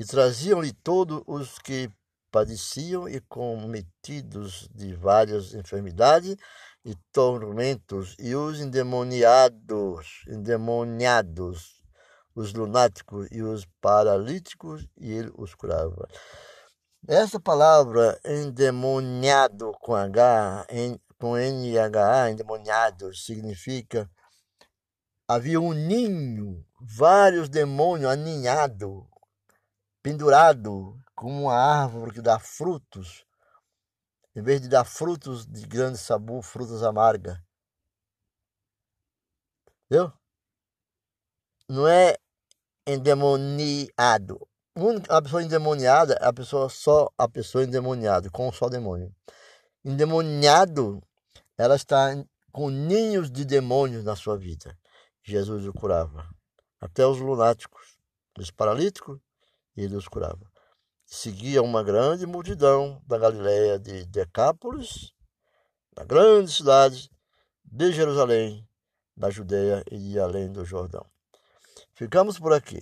e 0.00 0.06
traziam-lhe 0.06 0.72
todos 0.72 1.22
os 1.26 1.58
que 1.58 1.90
padeciam 2.30 3.06
e 3.06 3.20
cometidos 3.20 4.66
de 4.74 4.94
várias 4.94 5.52
enfermidades 5.52 6.34
e 6.82 6.94
tormentos, 7.12 8.16
e 8.18 8.34
os 8.34 8.58
endemoniados, 8.58 10.24
endemoniados, 10.28 11.82
os 12.34 12.54
lunáticos 12.54 13.28
e 13.30 13.42
os 13.42 13.66
paralíticos, 13.82 14.88
e 14.96 15.12
ele 15.12 15.30
os 15.36 15.54
curava. 15.54 16.08
Essa 17.06 17.38
palavra 17.38 18.20
endemoniado 18.24 19.72
com 19.80 19.94
H, 19.94 20.66
com 21.18 21.36
NH, 21.36 22.30
endemoniado, 22.30 23.14
significa 23.14 24.10
havia 25.26 25.60
um 25.60 25.72
ninho, 25.72 26.64
vários 26.80 27.48
demônios 27.48 28.10
aninhados, 28.10 29.04
pendurado 30.02 30.98
como 31.14 31.42
uma 31.44 31.54
árvore 31.54 32.12
que 32.12 32.22
dá 32.22 32.38
frutos. 32.38 33.24
em 34.34 34.42
vez 34.42 34.60
de 34.60 34.68
dar 34.68 34.84
frutos 34.84 35.44
de 35.46 35.66
grande 35.66 35.98
sabor, 35.98 36.42
frutas 36.42 36.82
amargas. 36.82 37.38
Entendeu? 39.86 40.12
Não 41.68 41.88
é 41.88 42.16
endemoniado. 42.86 44.48
A 45.08 45.20
pessoa 45.20 45.42
endemoniada 45.42 46.14
é 46.20 46.26
a 46.26 46.32
pessoa 46.32 46.68
só 46.68 47.10
a 47.18 47.28
pessoa 47.28 47.64
endemoniada, 47.64 48.30
com 48.30 48.52
só 48.52 48.68
demônio. 48.68 49.12
Endemoniado, 49.84 51.02
ela 51.56 51.74
está 51.74 52.14
com 52.52 52.70
ninhos 52.70 53.28
de 53.28 53.44
demônios 53.44 54.04
na 54.04 54.14
sua 54.14 54.36
vida. 54.36 54.78
Jesus 55.20 55.66
o 55.66 55.72
curava. 55.72 56.28
Até 56.80 57.04
os 57.04 57.18
lunáticos, 57.18 57.98
os 58.38 58.52
paralíticos, 58.52 59.18
ele 59.76 59.96
os 59.96 60.06
curava. 60.06 60.48
Seguia 61.04 61.60
uma 61.60 61.82
grande 61.82 62.24
multidão 62.24 63.02
da 63.04 63.18
Galiléia 63.18 63.80
de 63.80 64.06
Decápolis, 64.06 65.12
da 65.92 66.04
grande 66.04 66.52
cidade 66.52 67.10
de 67.64 67.90
Jerusalém, 67.90 68.64
da 69.16 69.28
Judéia 69.28 69.82
e 69.90 70.20
além 70.20 70.52
do 70.52 70.64
Jordão. 70.64 71.04
Ficamos 71.94 72.38
por 72.38 72.52
aqui. 72.52 72.80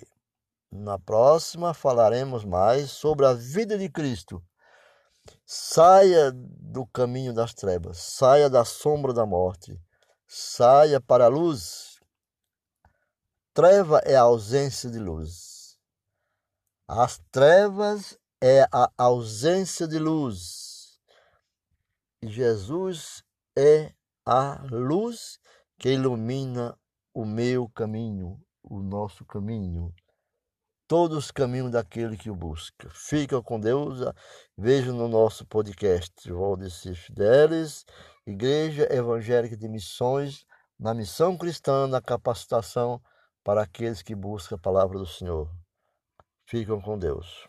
Na 0.71 0.99
próxima 0.99 1.73
falaremos 1.73 2.43
mais 2.43 2.91
sobre 2.91 3.25
a 3.25 3.33
vida 3.33 3.77
de 3.77 3.89
Cristo. 3.89 4.43
Saia 5.45 6.31
do 6.33 6.85
caminho 6.85 7.33
das 7.33 7.53
trevas, 7.53 7.97
saia 7.97 8.49
da 8.49 8.65
sombra 8.65 9.13
da 9.13 9.25
morte, 9.25 9.79
saia 10.27 10.99
para 10.99 11.25
a 11.25 11.29
luz. 11.29 11.99
Treva 13.53 13.99
é 14.05 14.15
a 14.15 14.21
ausência 14.21 14.89
de 14.89 14.99
luz. 14.99 15.79
As 16.87 17.17
trevas 17.31 18.17
é 18.41 18.63
a 18.71 18.91
ausência 18.97 19.87
de 19.87 19.97
luz. 19.97 20.99
Jesus 22.21 23.23
é 23.57 23.93
a 24.25 24.61
luz 24.69 25.39
que 25.79 25.89
ilumina 25.93 26.77
o 27.13 27.25
meu 27.25 27.69
caminho, 27.69 28.39
o 28.61 28.81
nosso 28.81 29.25
caminho 29.25 29.93
todos 30.87 31.17
os 31.17 31.31
caminhos 31.31 31.71
daquele 31.71 32.15
que 32.15 32.29
o 32.29 32.35
busca. 32.35 32.89
Fica 32.91 33.41
com 33.41 33.59
Deus. 33.59 33.99
Veja 34.57 34.93
no 34.93 35.07
nosso 35.07 35.45
podcast 35.45 36.31
Valdeci 36.31 36.95
Fidelis, 36.95 37.85
Igreja 38.25 38.87
Evangélica 38.91 39.57
de 39.57 39.67
Missões, 39.67 40.45
na 40.79 40.93
missão 40.93 41.37
cristã, 41.37 41.87
na 41.87 42.01
capacitação 42.01 43.01
para 43.43 43.63
aqueles 43.63 44.01
que 44.01 44.15
buscam 44.15 44.55
a 44.55 44.59
palavra 44.59 44.97
do 44.97 45.05
Senhor. 45.05 45.49
Ficam 46.45 46.79
com 46.79 46.97
Deus. 46.97 47.47